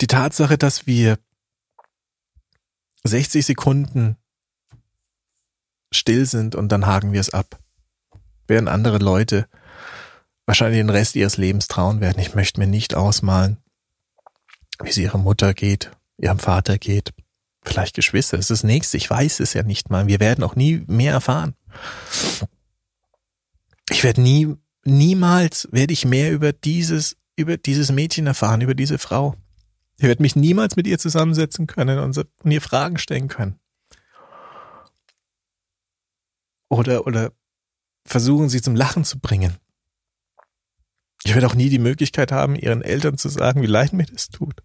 Die 0.00 0.06
Tatsache, 0.06 0.58
dass 0.58 0.86
wir 0.86 1.18
60 3.04 3.44
Sekunden 3.44 4.16
still 5.90 6.26
sind 6.26 6.54
und 6.54 6.70
dann 6.70 6.86
haken 6.86 7.12
wir 7.12 7.20
es 7.20 7.30
ab. 7.30 7.58
Während 8.46 8.68
andere 8.68 8.98
Leute 8.98 9.48
wahrscheinlich 10.46 10.80
den 10.80 10.90
Rest 10.90 11.16
ihres 11.16 11.36
Lebens 11.36 11.68
trauen 11.68 12.00
werden. 12.00 12.18
Ich 12.20 12.34
möchte 12.34 12.60
mir 12.60 12.66
nicht 12.66 12.94
ausmalen, 12.94 13.58
wie 14.82 14.88
es 14.88 14.96
ihrer 14.96 15.18
Mutter 15.18 15.52
geht, 15.52 15.90
ihrem 16.16 16.38
Vater 16.38 16.78
geht, 16.78 17.12
vielleicht 17.62 17.94
Geschwister. 17.94 18.36
Das 18.36 18.46
ist 18.46 18.62
das 18.62 18.64
nächste. 18.64 18.96
Ich 18.96 19.10
weiß 19.10 19.40
es 19.40 19.52
ja 19.52 19.62
nicht 19.62 19.90
mal. 19.90 20.06
Wir 20.06 20.20
werden 20.20 20.44
auch 20.44 20.56
nie 20.56 20.84
mehr 20.86 21.12
erfahren. 21.12 21.54
Ich 23.90 24.04
werde 24.04 24.20
nie, 24.20 24.54
niemals 24.84 25.68
werde 25.70 25.92
ich 25.92 26.04
mehr 26.04 26.32
über 26.32 26.52
dieses, 26.52 27.16
über 27.36 27.56
dieses 27.56 27.90
Mädchen 27.92 28.26
erfahren, 28.26 28.60
über 28.60 28.74
diese 28.74 28.98
Frau. 28.98 29.34
Ich 29.98 30.04
werde 30.04 30.22
mich 30.22 30.36
niemals 30.36 30.76
mit 30.76 30.86
ihr 30.86 30.98
zusammensetzen 30.98 31.66
können 31.66 31.98
und, 31.98 32.16
und 32.16 32.50
ihr 32.50 32.60
Fragen 32.60 32.98
stellen 32.98 33.26
können. 33.26 33.58
Oder, 36.68 37.06
oder 37.06 37.32
versuchen, 38.04 38.48
sie 38.48 38.62
zum 38.62 38.76
Lachen 38.76 39.04
zu 39.04 39.18
bringen. 39.18 39.56
Ich 41.24 41.34
werde 41.34 41.48
auch 41.48 41.54
nie 41.54 41.68
die 41.68 41.80
Möglichkeit 41.80 42.30
haben, 42.30 42.54
ihren 42.54 42.82
Eltern 42.82 43.18
zu 43.18 43.28
sagen, 43.28 43.60
wie 43.60 43.66
leid 43.66 43.92
mir 43.92 44.06
das 44.06 44.28
tut. 44.28 44.62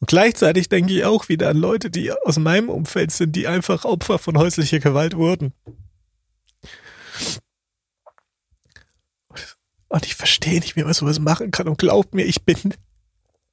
Und 0.00 0.08
gleichzeitig 0.08 0.68
denke 0.68 0.92
ich 0.92 1.04
auch 1.04 1.28
wieder 1.28 1.48
an 1.48 1.56
Leute, 1.56 1.90
die 1.90 2.10
aus 2.12 2.38
meinem 2.38 2.70
Umfeld 2.70 3.12
sind, 3.12 3.36
die 3.36 3.46
einfach 3.46 3.84
Opfer 3.84 4.18
von 4.18 4.36
häuslicher 4.36 4.80
Gewalt 4.80 5.16
wurden. 5.16 5.54
Und 9.88 10.06
ich 10.06 10.14
verstehe 10.14 10.60
nicht, 10.60 10.76
wie 10.76 10.84
man 10.84 10.94
sowas 10.94 11.18
machen 11.18 11.50
kann. 11.50 11.68
Und 11.68 11.78
glaubt 11.78 12.14
mir, 12.14 12.24
ich 12.24 12.42
bin, 12.44 12.74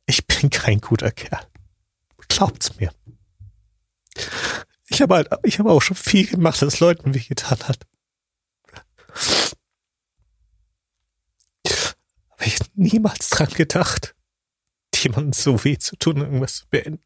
ich 0.06 0.26
bin 0.26 0.50
kein 0.50 0.82
guter 0.82 1.12
Kerl. 1.12 1.46
Glaubt's 2.28 2.78
mir. 2.78 2.92
Ich 4.90 5.02
habe 5.02 5.16
halt, 5.16 5.30
ich 5.44 5.60
habe 5.60 5.72
auch 5.72 5.82
schon 5.82 5.98
viel 5.98 6.28
gemacht, 6.28 6.62
das 6.62 6.80
Leuten 6.80 7.14
wehgetan 7.14 7.60
hat. 7.60 7.80
Aber 12.30 12.46
ich 12.46 12.58
niemals 12.76 13.30
dran 13.30 13.50
gedacht, 13.50 14.16
jemandem 14.96 15.34
so 15.34 15.64
weh 15.64 15.78
zu 15.78 15.96
tun, 15.96 16.18
irgendwas 16.18 16.58
zu 16.58 16.68
beenden. 16.68 17.04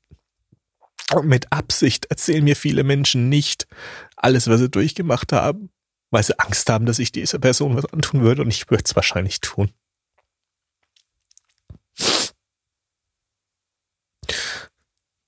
Und 1.13 1.27
mit 1.27 1.51
Absicht 1.51 2.05
erzählen 2.05 2.43
mir 2.43 2.55
viele 2.55 2.83
Menschen 2.83 3.29
nicht 3.29 3.67
alles, 4.15 4.47
was 4.47 4.59
sie 4.59 4.69
durchgemacht 4.69 5.31
haben, 5.31 5.69
weil 6.09 6.23
sie 6.23 6.37
Angst 6.39 6.69
haben, 6.69 6.85
dass 6.85 6.99
ich 6.99 7.11
dieser 7.11 7.39
Person 7.39 7.75
was 7.75 7.85
antun 7.85 8.21
würde 8.21 8.41
und 8.41 8.49
ich 8.49 8.69
würde 8.69 8.83
es 8.85 8.95
wahrscheinlich 8.95 9.41
tun. 9.41 9.71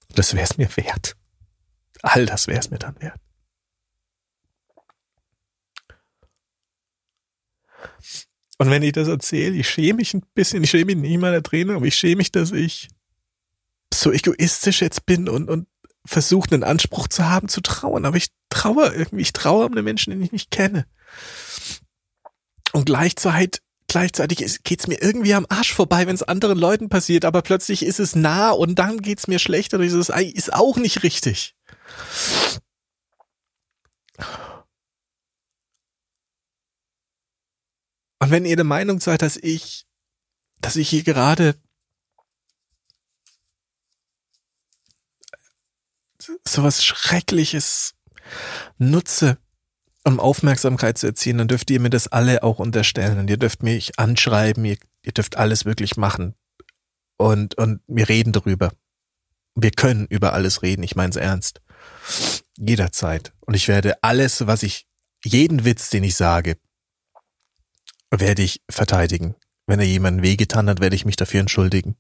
Das 0.10 0.34
wäre 0.34 0.44
es 0.44 0.58
mir 0.58 0.70
wert. 0.78 1.16
All 2.02 2.26
das 2.26 2.48
wäre 2.48 2.60
es 2.60 2.70
mir 2.70 2.80
dann 2.80 3.00
wert. 3.02 3.20
Und 8.58 8.70
wenn 8.70 8.84
ich 8.84 8.92
das 8.92 9.08
erzähle, 9.08 9.56
ich 9.56 9.70
schäme 9.70 9.98
mich 9.98 10.14
ein 10.14 10.22
bisschen, 10.34 10.64
ich 10.64 10.70
schäme 10.70 10.94
mich 10.94 10.98
nicht 10.98 11.20
meiner 11.20 11.42
Träne, 11.42 11.76
aber 11.76 11.86
ich 11.86 11.96
schäme 11.96 12.18
mich, 12.18 12.32
dass 12.32 12.52
ich 12.52 12.90
so 13.94 14.12
egoistisch 14.12 14.82
jetzt 14.82 15.06
bin 15.06 15.30
und, 15.30 15.50
und 15.50 15.68
versuche 16.06 16.52
einen 16.52 16.64
Anspruch 16.64 17.08
zu 17.08 17.30
haben, 17.30 17.50
zu 17.50 17.62
trauern. 17.62 18.06
Aber 18.06 18.18
ich 18.18 18.30
trauere 18.50 18.94
irgendwie, 18.96 19.22
ich 19.22 19.34
trauere 19.34 19.66
um 19.66 19.74
einen 19.74 19.84
Menschen, 19.84 20.12
den 20.12 20.22
ich 20.22 20.32
nicht 20.32 20.52
kenne. 20.52 20.86
Und 22.72 22.86
gleichzeitig, 22.86 23.62
gleichzeitig 23.88 24.64
geht's 24.64 24.88
mir 24.88 25.02
irgendwie 25.02 25.34
am 25.34 25.46
Arsch 25.50 25.74
vorbei, 25.74 26.08
wenn 26.08 26.16
es 26.16 26.24
anderen 26.24 26.58
Leuten 26.58 26.90
passiert, 26.90 27.26
aber 27.26 27.42
plötzlich 27.42 27.84
ist 27.84 28.00
es 28.00 28.16
nah 28.16 28.52
und 28.52 28.76
dann 28.76 29.02
geht's 29.02 29.28
mir 29.28 29.40
schlechter. 29.40 29.78
Und 29.78 29.84
dieses 29.84 30.10
ist 30.10 30.54
auch 30.54 30.78
nicht 30.78 31.04
richtig. 31.04 31.56
Und 38.22 38.32
wenn 38.32 38.46
ihr 38.46 38.56
der 38.56 38.66
Meinung 38.66 39.00
seid, 39.00 39.22
dass 39.22 39.38
ich, 39.38 39.86
dass 40.60 40.76
ich 40.76 40.90
hier 40.90 41.04
gerade 41.04 41.56
sowas 46.48 46.84
Schreckliches 46.84 47.94
nutze, 48.78 49.38
um 50.04 50.20
Aufmerksamkeit 50.20 50.98
zu 50.98 51.08
erzielen, 51.08 51.40
dann 51.40 51.48
dürft 51.48 51.70
ihr 51.70 51.80
mir 51.80 51.90
das 51.90 52.08
alle 52.08 52.44
auch 52.44 52.60
unterstellen 52.60 53.20
und 53.20 53.30
ihr 53.30 53.38
dürft 53.38 53.64
mich 53.64 54.00
anschreiben, 54.00 54.66
ihr, 54.66 54.78
ihr 55.04 55.12
dürft 55.12 55.38
alles 55.38 55.66
wirklich 55.66 55.98
machen 55.98 56.36
und, 57.18 57.56
und 57.56 57.82
wir 57.88 58.10
reden 58.10 58.32
darüber. 58.32 58.72
Wir 59.56 59.72
können 59.72 60.08
über 60.08 60.34
alles 60.34 60.62
reden, 60.62 60.84
ich 60.84 60.96
meine 60.96 61.10
es 61.10 61.16
ernst. 61.18 61.62
Jederzeit. 62.58 63.34
Und 63.42 63.56
ich 63.56 63.68
werde 63.68 64.02
alles, 64.04 64.48
was 64.48 64.64
ich, 64.64 64.88
jeden 65.24 65.66
Witz, 65.66 65.90
den 65.90 66.04
ich 66.04 66.16
sage, 66.16 66.58
werde 68.10 68.42
ich 68.42 68.62
verteidigen. 68.70 69.36
Wenn 69.70 69.80
er 69.80 69.86
jemanden 69.86 70.24
wehgetan 70.24 70.68
hat, 70.68 70.80
werde 70.80 70.96
ich 70.96 71.06
mich 71.06 71.16
dafür 71.16 71.42
entschuldigen. 71.42 71.96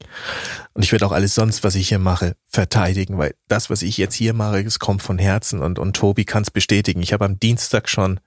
Und 0.73 0.81
ich 0.81 0.91
werde 0.91 1.05
auch 1.05 1.11
alles 1.11 1.35
sonst, 1.35 1.63
was 1.63 1.75
ich 1.75 1.89
hier 1.89 1.99
mache, 1.99 2.35
verteidigen, 2.47 3.19
weil 3.19 3.35
das, 3.47 3.69
was 3.69 3.83
ich 3.83 3.97
jetzt 3.97 4.15
hier 4.15 4.33
mache, 4.33 4.59
es 4.61 4.79
kommt 4.79 5.03
von 5.03 5.19
Herzen 5.19 5.61
und, 5.61 5.77
und 5.77 5.95
Tobi 5.95 6.25
kann 6.25 6.41
es 6.41 6.49
bestätigen. 6.49 7.03
Ich 7.03 7.13
habe 7.13 7.25
am 7.25 7.39
Dienstag 7.39 7.87
schon, 7.87 8.19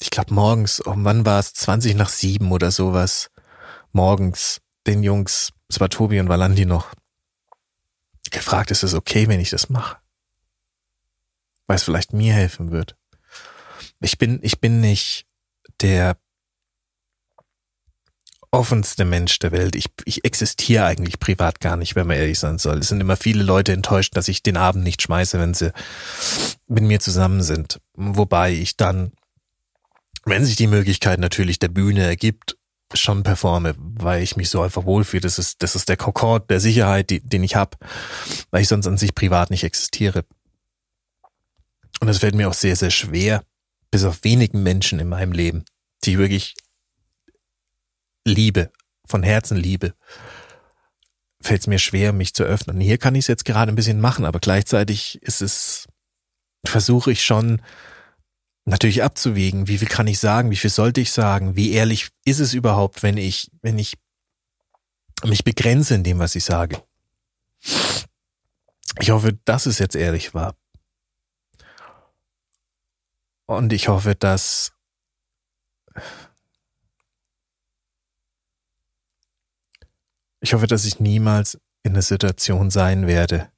ich 0.00 0.10
glaube 0.10 0.32
morgens, 0.32 0.80
oh, 0.86 0.94
wann 0.96 1.26
war 1.26 1.40
es, 1.40 1.54
20 1.54 1.96
nach 1.96 2.08
sieben 2.08 2.52
oder 2.52 2.70
sowas, 2.70 3.32
morgens 3.90 4.60
den 4.86 5.02
Jungs, 5.02 5.50
es 5.68 5.80
war 5.80 5.88
Tobi 5.88 6.20
und 6.20 6.28
Valandi 6.28 6.64
noch, 6.64 6.94
gefragt, 8.30 8.70
ist 8.70 8.84
es 8.84 8.94
okay, 8.94 9.26
wenn 9.26 9.40
ich 9.40 9.50
das 9.50 9.70
mache? 9.70 9.96
Weil 11.66 11.74
es 11.74 11.82
vielleicht 11.82 12.12
mir 12.12 12.32
helfen 12.32 12.70
wird. 12.70 12.94
Ich 13.98 14.18
bin, 14.18 14.38
ich 14.40 14.60
bin 14.60 14.80
nicht 14.80 15.26
der 15.80 16.16
offenste 18.52 19.06
Mensch 19.06 19.38
der 19.38 19.50
Welt. 19.50 19.74
Ich, 19.74 19.86
ich 20.04 20.24
existiere 20.24 20.84
eigentlich 20.84 21.18
privat 21.18 21.58
gar 21.60 21.76
nicht, 21.76 21.96
wenn 21.96 22.06
man 22.06 22.18
ehrlich 22.18 22.38
sein 22.38 22.58
soll. 22.58 22.78
Es 22.78 22.88
sind 22.88 23.00
immer 23.00 23.16
viele 23.16 23.42
Leute 23.42 23.72
enttäuscht, 23.72 24.14
dass 24.14 24.28
ich 24.28 24.42
den 24.42 24.58
Abend 24.58 24.84
nicht 24.84 25.00
schmeiße, 25.02 25.40
wenn 25.40 25.54
sie 25.54 25.72
mit 26.68 26.84
mir 26.84 27.00
zusammen 27.00 27.42
sind. 27.42 27.80
Wobei 27.94 28.52
ich 28.52 28.76
dann, 28.76 29.12
wenn 30.24 30.44
sich 30.44 30.56
die 30.56 30.66
Möglichkeit 30.66 31.18
natürlich 31.18 31.58
der 31.58 31.68
Bühne 31.68 32.04
ergibt, 32.04 32.56
schon 32.94 33.22
performe, 33.22 33.74
weil 33.78 34.22
ich 34.22 34.36
mich 34.36 34.50
so 34.50 34.60
einfach 34.60 34.84
wohlfühle. 34.84 35.22
Das 35.22 35.38
ist, 35.38 35.62
das 35.62 35.74
ist 35.74 35.88
der 35.88 35.96
Kokord 35.96 36.50
der 36.50 36.60
Sicherheit, 36.60 37.08
die, 37.08 37.20
den 37.20 37.42
ich 37.42 37.56
habe, 37.56 37.78
weil 38.50 38.60
ich 38.60 38.68
sonst 38.68 38.86
an 38.86 38.98
sich 38.98 39.14
privat 39.14 39.50
nicht 39.50 39.64
existiere. 39.64 40.26
Und 42.00 42.08
es 42.08 42.18
fällt 42.18 42.34
mir 42.34 42.50
auch 42.50 42.54
sehr, 42.54 42.76
sehr 42.76 42.90
schwer, 42.90 43.44
bis 43.90 44.04
auf 44.04 44.24
wenigen 44.24 44.62
Menschen 44.62 44.98
in 44.98 45.08
meinem 45.08 45.32
Leben, 45.32 45.64
die 46.04 46.18
wirklich 46.18 46.54
liebe, 48.24 48.70
von 49.06 49.22
Herzen 49.22 49.56
liebe, 49.56 49.94
fällt 51.40 51.62
es 51.62 51.66
mir 51.66 51.78
schwer, 51.78 52.12
mich 52.12 52.34
zu 52.34 52.44
öffnen. 52.44 52.80
Hier 52.80 52.98
kann 52.98 53.14
ich 53.14 53.24
es 53.24 53.28
jetzt 53.28 53.44
gerade 53.44 53.72
ein 53.72 53.76
bisschen 53.76 54.00
machen, 54.00 54.24
aber 54.24 54.38
gleichzeitig 54.38 55.20
ist 55.22 55.42
es, 55.42 55.86
versuche 56.64 57.12
ich 57.12 57.24
schon 57.24 57.60
natürlich 58.64 59.02
abzuwägen, 59.02 59.66
wie 59.66 59.78
viel 59.78 59.88
kann 59.88 60.06
ich 60.06 60.18
sagen, 60.18 60.50
wie 60.50 60.56
viel 60.56 60.70
sollte 60.70 61.00
ich 61.00 61.12
sagen, 61.12 61.56
wie 61.56 61.72
ehrlich 61.72 62.08
ist 62.24 62.38
es 62.38 62.54
überhaupt, 62.54 63.02
wenn 63.02 63.16
ich, 63.16 63.50
wenn 63.60 63.78
ich 63.78 63.98
mich 65.24 65.44
begrenze 65.44 65.94
in 65.94 66.04
dem, 66.04 66.18
was 66.18 66.34
ich 66.36 66.44
sage. 66.44 66.80
Ich 69.00 69.10
hoffe, 69.10 69.38
dass 69.44 69.66
es 69.66 69.78
jetzt 69.78 69.96
ehrlich 69.96 70.34
war. 70.34 70.54
Und 73.46 73.72
ich 73.72 73.88
hoffe, 73.88 74.14
dass 74.14 74.71
Ich 80.44 80.54
hoffe, 80.54 80.66
dass 80.66 80.84
ich 80.84 80.98
niemals 80.98 81.56
in 81.84 81.92
einer 81.92 82.02
Situation 82.02 82.68
sein 82.70 83.06
werde, 83.06 83.48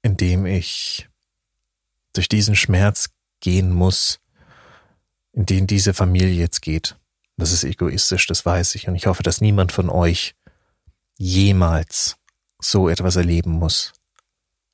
in 0.00 0.16
dem 0.16 0.46
ich 0.46 1.10
durch 2.14 2.26
diesen 2.26 2.56
Schmerz 2.56 3.10
gehen 3.40 3.70
muss, 3.70 4.18
in 5.32 5.44
den 5.44 5.66
diese 5.66 5.92
Familie 5.92 6.32
jetzt 6.32 6.62
geht. 6.62 6.96
Das 7.36 7.52
ist 7.52 7.64
egoistisch, 7.64 8.26
das 8.26 8.46
weiß 8.46 8.76
ich. 8.76 8.88
Und 8.88 8.94
ich 8.94 9.06
hoffe, 9.06 9.22
dass 9.22 9.42
niemand 9.42 9.72
von 9.72 9.90
euch 9.90 10.34
jemals 11.18 12.16
so 12.58 12.88
etwas 12.88 13.16
erleben 13.16 13.50
muss. 13.50 13.92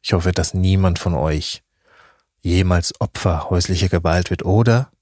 Ich 0.00 0.12
hoffe, 0.12 0.30
dass 0.30 0.54
niemand 0.54 1.00
von 1.00 1.14
euch 1.14 1.64
jemals 2.40 3.00
Opfer 3.00 3.50
häuslicher 3.50 3.88
Gewalt 3.88 4.30
wird 4.30 4.44
oder 4.44 4.92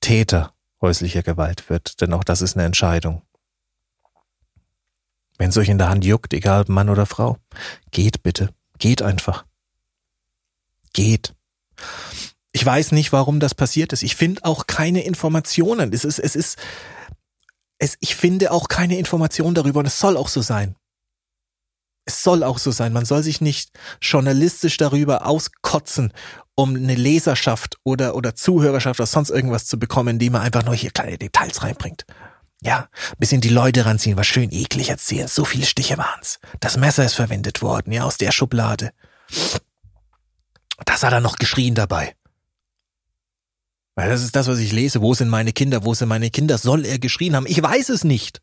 Täter 0.00 0.54
häuslicher 0.80 1.22
Gewalt 1.22 1.68
wird, 1.68 2.00
denn 2.00 2.14
auch 2.14 2.24
das 2.24 2.40
ist 2.40 2.56
eine 2.56 2.64
Entscheidung. 2.64 3.20
Wenn 5.40 5.48
es 5.48 5.56
euch 5.56 5.70
in 5.70 5.78
der 5.78 5.88
Hand 5.88 6.04
juckt, 6.04 6.34
egal 6.34 6.60
ob 6.60 6.68
Mann 6.68 6.90
oder 6.90 7.06
Frau, 7.06 7.38
geht 7.92 8.22
bitte. 8.22 8.50
Geht 8.78 9.00
einfach. 9.00 9.46
Geht. 10.92 11.34
Ich 12.52 12.66
weiß 12.66 12.92
nicht, 12.92 13.10
warum 13.14 13.40
das 13.40 13.54
passiert 13.54 13.94
ist. 13.94 14.02
Ich 14.02 14.16
finde 14.16 14.44
auch 14.44 14.66
keine 14.66 15.02
Informationen. 15.02 15.94
Es 15.94 16.04
ist, 16.04 16.18
es 16.18 16.36
ist, 16.36 16.58
es, 17.78 17.96
ich 18.00 18.16
finde 18.16 18.52
auch 18.52 18.68
keine 18.68 18.98
Informationen 18.98 19.54
darüber 19.54 19.80
und 19.80 19.86
es 19.86 19.98
soll 19.98 20.18
auch 20.18 20.28
so 20.28 20.42
sein. 20.42 20.76
Es 22.04 22.22
soll 22.22 22.42
auch 22.42 22.58
so 22.58 22.70
sein. 22.70 22.92
Man 22.92 23.06
soll 23.06 23.22
sich 23.22 23.40
nicht 23.40 23.70
journalistisch 24.02 24.76
darüber 24.76 25.24
auskotzen, 25.24 26.12
um 26.54 26.76
eine 26.76 26.96
Leserschaft 26.96 27.78
oder, 27.82 28.14
oder 28.14 28.34
Zuhörerschaft 28.34 29.00
oder 29.00 29.06
sonst 29.06 29.30
irgendwas 29.30 29.64
zu 29.64 29.78
bekommen, 29.78 30.10
indem 30.10 30.34
man 30.34 30.42
einfach 30.42 30.66
nur 30.66 30.74
hier 30.74 30.90
kleine 30.90 31.16
Details 31.16 31.62
reinbringt. 31.62 32.04
Ja, 32.62 32.88
bisschen 33.18 33.40
die 33.40 33.48
Leute 33.48 33.86
ranziehen, 33.86 34.18
was 34.18 34.26
schön 34.26 34.52
eklig 34.52 34.90
erzählen. 34.90 35.28
So 35.28 35.44
viele 35.44 35.64
Stiche 35.64 35.96
waren's. 35.96 36.40
Das 36.60 36.76
Messer 36.76 37.04
ist 37.04 37.14
verwendet 37.14 37.62
worden, 37.62 37.92
ja, 37.92 38.04
aus 38.04 38.18
der 38.18 38.32
Schublade. 38.32 38.92
Das 40.84 41.02
hat 41.02 41.12
er 41.12 41.20
noch 41.20 41.36
geschrien 41.36 41.74
dabei. 41.74 42.14
Weil 43.94 44.10
das 44.10 44.22
ist 44.22 44.36
das, 44.36 44.46
was 44.46 44.58
ich 44.58 44.72
lese. 44.72 45.00
Wo 45.00 45.14
sind 45.14 45.28
meine 45.28 45.52
Kinder? 45.52 45.84
Wo 45.84 45.94
sind 45.94 46.08
meine 46.08 46.30
Kinder? 46.30 46.58
Soll 46.58 46.84
er 46.84 46.98
geschrien 46.98 47.34
haben? 47.34 47.46
Ich 47.46 47.62
weiß 47.62 47.88
es 47.88 48.04
nicht. 48.04 48.40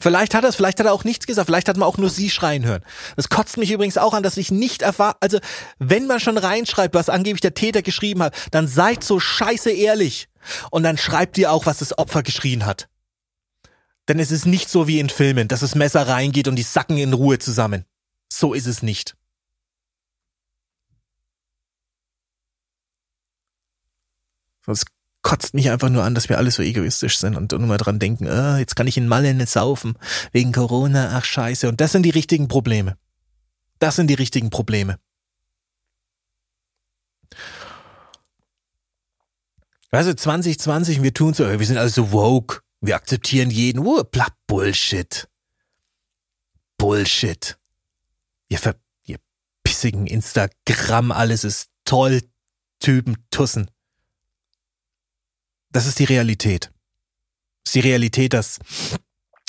Vielleicht 0.00 0.34
hat 0.34 0.44
er 0.44 0.50
es, 0.50 0.56
vielleicht 0.56 0.80
hat 0.80 0.86
er 0.86 0.94
auch 0.94 1.04
nichts 1.04 1.26
gesagt, 1.26 1.46
vielleicht 1.46 1.68
hat 1.68 1.76
man 1.76 1.86
auch 1.86 1.98
nur 1.98 2.08
sie 2.08 2.30
schreien 2.30 2.64
hören. 2.64 2.82
Das 3.16 3.28
kotzt 3.28 3.58
mich 3.58 3.70
übrigens 3.70 3.98
auch 3.98 4.14
an, 4.14 4.22
dass 4.22 4.38
ich 4.38 4.50
nicht 4.50 4.80
erfahre, 4.80 5.16
also 5.20 5.38
wenn 5.78 6.06
man 6.06 6.20
schon 6.20 6.38
reinschreibt, 6.38 6.94
was 6.94 7.10
angeblich 7.10 7.42
der 7.42 7.52
Täter 7.52 7.82
geschrieben 7.82 8.22
hat, 8.22 8.34
dann 8.50 8.66
seid 8.66 9.04
so 9.04 9.20
scheiße 9.20 9.70
ehrlich. 9.70 10.28
Und 10.70 10.84
dann 10.84 10.96
schreibt 10.96 11.36
ihr 11.36 11.52
auch, 11.52 11.66
was 11.66 11.78
das 11.78 11.98
Opfer 11.98 12.22
geschrien 12.22 12.64
hat. 12.64 12.88
Denn 14.10 14.18
es 14.18 14.32
ist 14.32 14.44
nicht 14.44 14.68
so 14.68 14.88
wie 14.88 14.98
in 14.98 15.08
Filmen, 15.08 15.46
dass 15.46 15.60
das 15.60 15.76
Messer 15.76 16.08
reingeht 16.08 16.48
und 16.48 16.56
die 16.56 16.64
sacken 16.64 16.98
in 16.98 17.12
Ruhe 17.12 17.38
zusammen. 17.38 17.84
So 18.28 18.54
ist 18.54 18.66
es 18.66 18.82
nicht. 18.82 19.16
Sonst 24.66 24.86
kotzt 25.22 25.54
mich 25.54 25.70
einfach 25.70 25.90
nur 25.90 26.02
an, 26.02 26.16
dass 26.16 26.28
wir 26.28 26.38
alle 26.38 26.50
so 26.50 26.60
egoistisch 26.60 27.18
sind 27.18 27.36
und 27.36 27.52
nur 27.52 27.60
mal 27.60 27.76
dran 27.76 28.00
denken, 28.00 28.26
oh, 28.26 28.56
jetzt 28.56 28.74
kann 28.74 28.88
ich 28.88 28.96
in 28.96 29.06
Malle 29.06 29.32
nicht 29.32 29.48
saufen, 29.48 29.96
wegen 30.32 30.50
Corona, 30.50 31.16
ach 31.16 31.24
scheiße. 31.24 31.68
Und 31.68 31.80
das 31.80 31.92
sind 31.92 32.02
die 32.02 32.10
richtigen 32.10 32.48
Probleme. 32.48 32.98
Das 33.78 33.94
sind 33.94 34.08
die 34.08 34.14
richtigen 34.14 34.50
Probleme. 34.50 34.98
Also 39.92 40.12
2020, 40.12 41.00
wir 41.00 41.14
tun 41.14 41.32
so, 41.32 41.48
wir 41.48 41.64
sind 41.64 41.78
also 41.78 42.10
woke, 42.10 42.62
wir 42.80 42.96
akzeptieren 42.96 43.50
jeden, 43.50 43.84
uh, 43.84 44.04
bla, 44.04 44.26
Bullshit. 44.46 45.28
Bullshit. 46.78 47.58
Ihr, 48.48 48.58
ver, 48.58 48.76
ihr 49.04 49.18
pissigen 49.62 50.06
Instagram, 50.06 51.12
alles 51.12 51.44
ist 51.44 51.68
toll, 51.84 52.22
Typen, 52.80 53.16
Tussen. 53.30 53.70
Das 55.70 55.86
ist 55.86 55.98
die 55.98 56.04
Realität. 56.04 56.72
Das 57.64 57.70
ist 57.70 57.74
die 57.74 57.88
Realität, 57.88 58.32
dass 58.32 58.58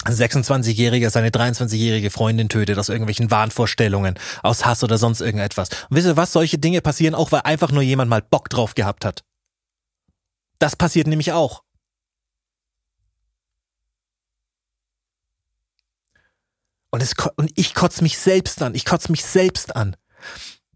ein 0.04 0.14
26-Jähriger 0.14 1.10
seine 1.10 1.30
23-jährige 1.30 2.10
Freundin 2.10 2.50
tötet 2.50 2.78
aus 2.78 2.90
irgendwelchen 2.90 3.32
Wahnvorstellungen, 3.32 4.16
aus 4.44 4.66
Hass 4.66 4.84
oder 4.84 4.98
sonst 4.98 5.22
irgendetwas. 5.22 5.70
Und 5.70 5.98
wisst 5.98 6.08
ihr 6.08 6.18
was? 6.18 6.34
Solche 6.34 6.58
Dinge 6.58 6.82
passieren 6.82 7.16
auch, 7.16 7.32
weil 7.32 7.42
einfach 7.42 7.72
nur 7.72 7.84
jemand 7.84 8.10
mal 8.10 8.22
Bock 8.22 8.50
drauf 8.50 8.76
gehabt 8.76 9.06
hat. 9.06 9.24
Das 10.60 10.76
passiert 10.76 11.08
nämlich 11.08 11.32
auch. 11.32 11.64
Und, 16.92 17.02
es, 17.02 17.16
und 17.38 17.52
ich 17.56 17.74
kotze 17.74 18.04
mich 18.04 18.18
selbst 18.18 18.62
an. 18.62 18.76
Ich 18.76 18.86
kotze 18.86 19.12
mich 19.12 19.26
selbst 19.26 19.76
an. 19.76 19.96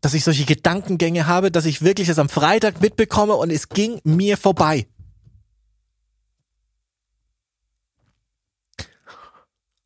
Dass 0.01 0.13
ich 0.13 0.24
solche 0.24 0.45
Gedankengänge 0.45 1.27
habe, 1.27 1.51
dass 1.51 1.65
ich 1.65 1.81
wirklich 1.81 2.07
das 2.07 2.19
am 2.19 2.29
Freitag 2.29 2.81
mitbekomme 2.81 3.36
und 3.36 3.51
es 3.51 3.69
ging 3.69 4.00
mir 4.03 4.38
vorbei. 4.38 4.88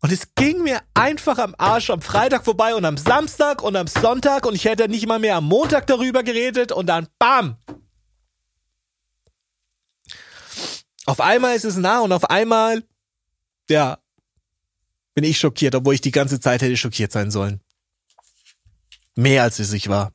Und 0.02 0.14
es 0.14 0.34
ging 0.36 0.64
mir 0.64 0.82
einfach 0.94 1.40
am 1.40 1.56
Arsch 1.58 1.90
am 1.90 2.02
Freitag 2.02 2.46
vorbei 2.46 2.74
und 2.74 2.86
am 2.86 2.96
Samstag 2.96 3.62
und 3.62 3.76
am 3.76 3.88
Sonntag 3.88 4.46
und 4.46 4.56
ich 4.56 4.64
hätte 4.66 4.88
nicht 4.88 5.08
mal 5.08 5.20
mehr 5.20 5.36
am 5.36 5.46
Montag 5.46 5.88
darüber 5.88 6.24
geredet 6.24 6.72
und 6.72 6.88
dann 6.88 7.08
BAM! 7.18 7.58
Auf 11.06 11.20
einmal 11.20 11.56
ist 11.56 11.66
es 11.66 11.76
nah 11.76 12.00
und 12.00 12.14
auf 12.14 12.30
einmal, 12.30 12.84
ja, 13.70 13.98
bin 15.20 15.30
ich 15.30 15.38
schockiert, 15.38 15.76
obwohl 15.76 15.96
ich 15.96 16.00
die 16.00 16.12
ganze 16.12 16.40
Zeit 16.40 16.62
hätte 16.62 16.78
schockiert 16.78 17.12
sein 17.12 17.30
sollen. 17.30 17.60
Mehr 19.16 19.44
als 19.44 19.60
es 19.60 19.74
ich 19.74 19.90
war. 19.90 20.14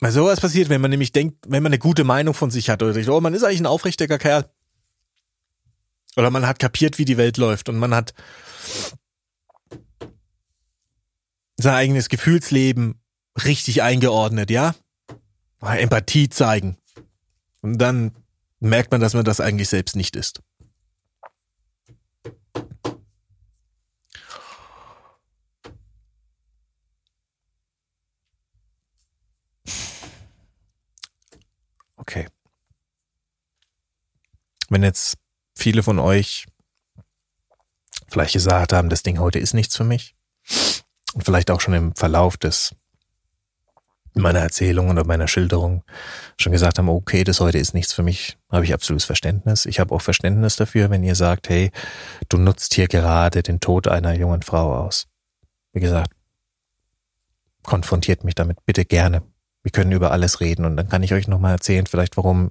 Weil 0.00 0.12
sowas 0.12 0.40
passiert, 0.40 0.70
wenn 0.70 0.80
man 0.80 0.90
nämlich 0.90 1.12
denkt, 1.12 1.44
wenn 1.46 1.62
man 1.62 1.72
eine 1.72 1.78
gute 1.78 2.04
Meinung 2.04 2.32
von 2.32 2.50
sich 2.50 2.70
hat 2.70 2.82
oder 2.82 2.94
denkt, 2.94 3.10
oh, 3.10 3.20
man 3.20 3.34
ist 3.34 3.44
eigentlich 3.44 3.60
ein 3.60 3.66
aufrichtiger 3.66 4.16
Kerl. 4.16 4.50
Oder 6.16 6.30
man 6.30 6.46
hat 6.46 6.58
kapiert, 6.58 6.96
wie 6.98 7.04
die 7.04 7.18
Welt 7.18 7.36
läuft 7.36 7.68
und 7.68 7.76
man 7.76 7.94
hat 7.94 8.14
sein 11.58 11.74
eigenes 11.74 12.08
Gefühlsleben 12.08 12.98
richtig 13.44 13.82
eingeordnet, 13.82 14.50
ja? 14.50 14.74
Empathie 15.62 16.28
zeigen. 16.28 16.76
Und 17.60 17.78
dann 17.78 18.16
merkt 18.60 18.90
man, 18.90 19.00
dass 19.00 19.14
man 19.14 19.24
das 19.24 19.40
eigentlich 19.40 19.68
selbst 19.68 19.96
nicht 19.96 20.16
ist. 20.16 20.42
Okay. 31.96 32.28
Wenn 34.68 34.82
jetzt 34.82 35.16
viele 35.54 35.82
von 35.82 35.98
euch 35.98 36.46
vielleicht 38.08 38.32
gesagt 38.32 38.72
haben, 38.72 38.88
das 38.88 39.02
Ding 39.02 39.18
heute 39.18 39.38
ist 39.38 39.54
nichts 39.54 39.76
für 39.76 39.84
mich 39.84 40.16
und 41.14 41.24
vielleicht 41.24 41.50
auch 41.50 41.60
schon 41.60 41.74
im 41.74 41.94
Verlauf 41.94 42.36
des 42.36 42.74
meiner 44.14 44.40
Erzählung 44.40 44.90
oder 44.90 45.04
meiner 45.04 45.28
Schilderung 45.28 45.82
schon 46.38 46.52
gesagt 46.52 46.78
haben, 46.78 46.88
okay, 46.88 47.24
das 47.24 47.40
heute 47.40 47.58
ist 47.58 47.74
nichts 47.74 47.92
für 47.92 48.02
mich, 48.02 48.36
habe 48.50 48.64
ich 48.64 48.74
absolutes 48.74 49.04
Verständnis. 49.04 49.66
Ich 49.66 49.80
habe 49.80 49.94
auch 49.94 50.02
Verständnis 50.02 50.56
dafür, 50.56 50.90
wenn 50.90 51.02
ihr 51.02 51.14
sagt, 51.14 51.48
hey, 51.48 51.70
du 52.28 52.36
nutzt 52.36 52.74
hier 52.74 52.88
gerade 52.88 53.42
den 53.42 53.60
Tod 53.60 53.88
einer 53.88 54.12
jungen 54.14 54.42
Frau 54.42 54.74
aus. 54.76 55.06
Wie 55.72 55.80
gesagt, 55.80 56.12
konfrontiert 57.62 58.24
mich 58.24 58.34
damit 58.34 58.64
bitte 58.66 58.84
gerne. 58.84 59.22
Wir 59.62 59.70
können 59.70 59.92
über 59.92 60.10
alles 60.10 60.40
reden 60.40 60.64
und 60.64 60.76
dann 60.76 60.88
kann 60.88 61.04
ich 61.04 61.14
euch 61.14 61.28
nochmal 61.28 61.52
erzählen, 61.52 61.86
vielleicht 61.86 62.16
warum 62.16 62.50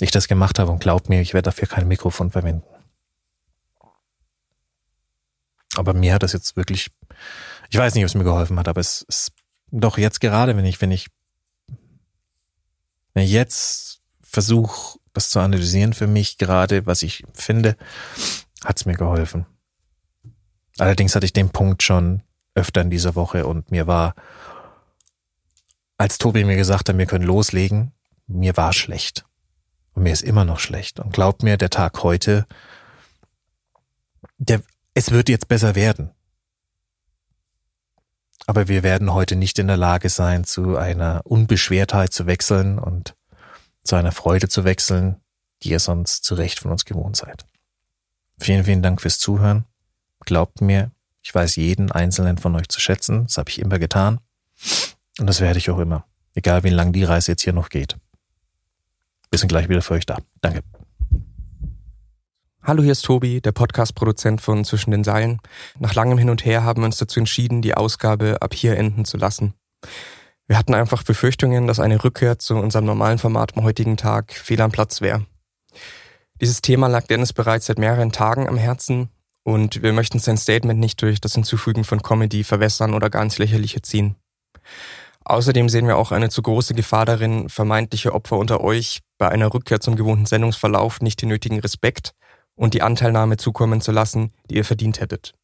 ich 0.00 0.10
das 0.10 0.28
gemacht 0.28 0.58
habe 0.58 0.70
und 0.70 0.80
glaubt 0.80 1.08
mir, 1.08 1.20
ich 1.20 1.32
werde 1.32 1.46
dafür 1.46 1.66
kein 1.66 1.88
Mikrofon 1.88 2.30
verwenden. 2.30 2.68
Aber 5.76 5.94
mir 5.94 6.14
hat 6.14 6.22
das 6.22 6.34
jetzt 6.34 6.56
wirklich, 6.56 6.90
ich 7.70 7.78
weiß 7.78 7.94
nicht, 7.94 8.04
ob 8.04 8.08
es 8.08 8.14
mir 8.14 8.24
geholfen 8.24 8.58
hat, 8.58 8.68
aber 8.68 8.80
es 8.80 9.02
ist 9.08 9.32
doch 9.80 9.98
jetzt 9.98 10.20
gerade, 10.20 10.56
wenn 10.56 10.64
ich, 10.64 10.80
wenn 10.80 10.90
ich, 10.90 11.08
wenn 13.12 13.24
ich 13.24 13.30
jetzt 13.30 14.00
versuche, 14.22 14.98
das 15.12 15.30
zu 15.30 15.40
analysieren 15.40 15.92
für 15.92 16.06
mich 16.06 16.38
gerade, 16.38 16.86
was 16.86 17.02
ich 17.02 17.24
finde, 17.32 17.76
hat 18.64 18.78
es 18.78 18.86
mir 18.86 18.94
geholfen. 18.94 19.46
Allerdings 20.78 21.14
hatte 21.14 21.26
ich 21.26 21.32
den 21.32 21.50
Punkt 21.50 21.82
schon 21.82 22.22
öfter 22.54 22.80
in 22.80 22.90
dieser 22.90 23.14
Woche 23.14 23.46
und 23.46 23.70
mir 23.70 23.86
war 23.86 24.14
als 25.96 26.18
Tobi 26.18 26.44
mir 26.44 26.56
gesagt 26.56 26.88
hat, 26.88 26.98
wir 26.98 27.06
können 27.06 27.24
loslegen, 27.24 27.92
mir 28.26 28.56
war 28.56 28.72
schlecht. 28.72 29.24
Und 29.92 30.02
mir 30.02 30.12
ist 30.12 30.22
immer 30.22 30.44
noch 30.44 30.58
schlecht. 30.58 30.98
Und 30.98 31.12
glaubt 31.12 31.44
mir, 31.44 31.56
der 31.56 31.70
Tag 31.70 32.02
heute, 32.02 32.46
der, 34.38 34.60
es 34.94 35.12
wird 35.12 35.28
jetzt 35.28 35.46
besser 35.46 35.76
werden. 35.76 36.10
Aber 38.46 38.68
wir 38.68 38.82
werden 38.82 39.12
heute 39.12 39.36
nicht 39.36 39.58
in 39.58 39.68
der 39.68 39.76
Lage 39.76 40.08
sein, 40.10 40.44
zu 40.44 40.76
einer 40.76 41.22
Unbeschwertheit 41.24 42.12
zu 42.12 42.26
wechseln 42.26 42.78
und 42.78 43.14
zu 43.84 43.96
einer 43.96 44.12
Freude 44.12 44.48
zu 44.48 44.64
wechseln, 44.64 45.16
die 45.62 45.70
ihr 45.70 45.80
sonst 45.80 46.24
zu 46.24 46.34
Recht 46.34 46.58
von 46.58 46.70
uns 46.70 46.84
gewohnt 46.84 47.16
seid. 47.16 47.46
Vielen, 48.38 48.64
vielen 48.64 48.82
Dank 48.82 49.00
fürs 49.00 49.18
Zuhören. 49.18 49.64
Glaubt 50.20 50.60
mir, 50.60 50.90
ich 51.22 51.34
weiß 51.34 51.56
jeden 51.56 51.90
einzelnen 51.90 52.38
von 52.38 52.54
euch 52.56 52.68
zu 52.68 52.80
schätzen. 52.80 53.24
Das 53.24 53.38
habe 53.38 53.50
ich 53.50 53.58
immer 53.58 53.78
getan. 53.78 54.20
Und 55.18 55.26
das 55.26 55.40
werde 55.40 55.58
ich 55.58 55.70
auch 55.70 55.78
immer. 55.78 56.06
Egal 56.34 56.64
wie 56.64 56.70
lang 56.70 56.92
die 56.92 57.04
Reise 57.04 57.32
jetzt 57.32 57.42
hier 57.42 57.52
noch 57.52 57.68
geht. 57.68 57.96
Wir 59.30 59.38
sind 59.38 59.48
gleich 59.48 59.68
wieder 59.68 59.82
für 59.82 59.94
euch 59.94 60.06
da. 60.06 60.18
Danke. 60.40 60.62
Hallo, 62.66 62.82
hier 62.82 62.92
ist 62.92 63.04
Tobi, 63.04 63.42
der 63.42 63.52
Podcast-Produzent 63.52 64.40
von 64.40 64.64
Zwischen 64.64 64.90
den 64.90 65.04
Seilen. 65.04 65.38
Nach 65.78 65.92
langem 65.92 66.16
Hin 66.16 66.30
und 66.30 66.46
Her 66.46 66.64
haben 66.64 66.80
wir 66.80 66.86
uns 66.86 66.96
dazu 66.96 67.20
entschieden, 67.20 67.60
die 67.60 67.74
Ausgabe 67.74 68.38
ab 68.40 68.54
hier 68.54 68.78
enden 68.78 69.04
zu 69.04 69.18
lassen. 69.18 69.52
Wir 70.46 70.56
hatten 70.56 70.72
einfach 70.72 71.02
Befürchtungen, 71.02 71.66
dass 71.66 71.78
eine 71.78 72.02
Rückkehr 72.02 72.38
zu 72.38 72.54
unserem 72.54 72.86
normalen 72.86 73.18
Format 73.18 73.54
am 73.54 73.64
heutigen 73.64 73.98
Tag 73.98 74.32
fehl 74.32 74.62
am 74.62 74.72
Platz 74.72 75.02
wäre. 75.02 75.26
Dieses 76.40 76.62
Thema 76.62 76.86
lag 76.86 77.06
Dennis 77.06 77.34
bereits 77.34 77.66
seit 77.66 77.78
mehreren 77.78 78.12
Tagen 78.12 78.48
am 78.48 78.56
Herzen 78.56 79.10
und 79.42 79.82
wir 79.82 79.92
möchten 79.92 80.18
sein 80.18 80.38
Statement 80.38 80.80
nicht 80.80 81.02
durch 81.02 81.20
das 81.20 81.34
Hinzufügen 81.34 81.84
von 81.84 82.00
Comedy 82.00 82.44
verwässern 82.44 82.94
oder 82.94 83.10
gar 83.10 83.22
ins 83.22 83.36
Lächerliche 83.36 83.82
ziehen. 83.82 84.16
Außerdem 85.26 85.68
sehen 85.68 85.86
wir 85.86 85.98
auch 85.98 86.12
eine 86.12 86.30
zu 86.30 86.40
große 86.40 86.72
Gefahr 86.72 87.04
darin, 87.04 87.50
vermeintliche 87.50 88.14
Opfer 88.14 88.38
unter 88.38 88.62
euch 88.62 89.00
bei 89.18 89.28
einer 89.28 89.52
Rückkehr 89.52 89.80
zum 89.80 89.96
gewohnten 89.96 90.24
Sendungsverlauf 90.24 91.02
nicht 91.02 91.20
den 91.20 91.28
nötigen 91.28 91.60
Respekt 91.60 92.14
und 92.56 92.74
die 92.74 92.82
Anteilnahme 92.82 93.36
zukommen 93.36 93.80
zu 93.80 93.92
lassen, 93.92 94.32
die 94.50 94.56
ihr 94.56 94.64
verdient 94.64 95.00
hättet. 95.00 95.34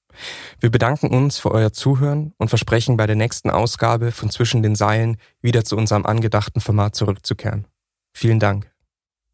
Wir 0.59 0.71
bedanken 0.71 1.15
uns 1.15 1.39
für 1.39 1.53
euer 1.53 1.73
Zuhören 1.73 2.33
und 2.39 2.49
versprechen 2.49 2.97
bei 2.97 3.07
der 3.07 3.17
nächsten 3.17 3.51
Ausgabe 3.51 4.13
von 4.13 4.31
Zwischen 4.31 4.63
den 4.63 4.75
Seilen 4.75 5.17
wieder 5.41 5.65
zu 5.65 5.77
unserem 5.77 6.07
angedachten 6.07 6.61
Format 6.61 6.95
zurückzukehren. 6.95 7.67
Vielen 8.13 8.41
Dank. 8.41 8.71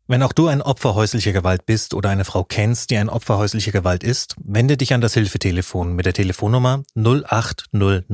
Wenn 0.08 0.22
auch 0.22 0.32
du 0.32 0.46
ein 0.46 0.62
Opfer 0.62 0.94
häuslicher 0.94 1.32
Gewalt 1.32 1.66
bist 1.66 1.92
oder 1.92 2.10
eine 2.10 2.24
Frau 2.24 2.44
kennst, 2.44 2.90
die 2.90 2.96
ein 2.96 3.08
Opfer 3.08 3.38
häuslicher 3.38 3.72
Gewalt 3.72 4.04
ist, 4.04 4.36
wende 4.38 4.76
dich 4.76 4.94
an 4.94 5.00
das 5.00 5.14
Hilfetelefon 5.14 5.96
mit 5.96 6.06
der 6.06 6.12
Telefonnummer 6.12 6.84
08000 6.94 8.04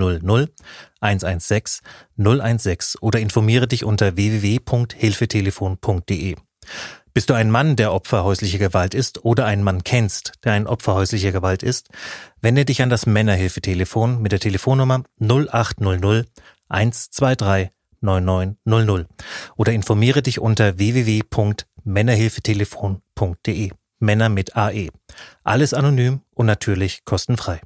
116 1.01 1.87
016 2.17 2.99
oder 3.03 3.21
informiere 3.21 3.69
dich 3.69 3.85
unter 3.85 4.17
www.hilfetelefon.de. 4.17 6.37
Bist 7.15 7.29
du 7.29 7.35
ein 7.35 7.51
Mann, 7.51 7.77
der 7.77 7.93
Opfer 7.93 8.25
häuslicher 8.25 8.57
Gewalt 8.59 8.95
ist 8.95 9.23
oder 9.25 9.45
einen 9.45 9.63
Mann 9.63 9.85
kennst, 9.85 10.33
der 10.45 10.53
ein 10.53 10.67
Opfer 10.67 10.95
häuslicher 10.95 11.31
Gewalt 11.31 11.63
ist, 11.63 11.91
wende 12.41 12.65
dich 12.65 12.81
an 12.81 12.89
das 12.89 13.05
Männerhilfetelefon 13.05 14.23
mit 14.23 14.33
der 14.33 14.41
Telefonnummer 14.41 15.03
0800 15.21 16.27
123 16.69 17.69
9900 18.01 19.07
oder 19.57 19.73
informiere 19.73 20.23
dich 20.23 20.41
unter 20.41 20.79
www.männerhilfetelefon.de. 20.79 23.71
Männer 23.99 24.31
mit 24.31 24.57
AE. 24.57 24.89
Alles 25.45 25.75
anonym 25.75 26.23
und 26.35 26.47
natürlich 26.47 27.05
kostenfrei. 27.05 27.61